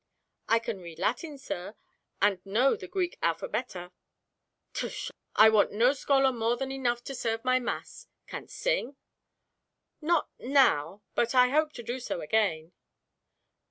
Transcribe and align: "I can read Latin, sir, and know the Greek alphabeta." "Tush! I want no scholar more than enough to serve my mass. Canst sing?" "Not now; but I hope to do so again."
"I 0.49 0.57
can 0.57 0.79
read 0.79 0.97
Latin, 0.97 1.37
sir, 1.37 1.75
and 2.19 2.43
know 2.43 2.75
the 2.75 2.87
Greek 2.87 3.19
alphabeta." 3.21 3.91
"Tush! 4.73 5.11
I 5.35 5.49
want 5.49 5.73
no 5.73 5.93
scholar 5.93 6.31
more 6.33 6.57
than 6.57 6.71
enough 6.71 7.03
to 7.03 7.13
serve 7.13 7.45
my 7.45 7.59
mass. 7.59 8.07
Canst 8.25 8.57
sing?" 8.57 8.95
"Not 10.01 10.27
now; 10.39 11.03
but 11.13 11.35
I 11.35 11.49
hope 11.49 11.71
to 11.73 11.83
do 11.83 11.99
so 11.99 12.19
again." 12.19 12.71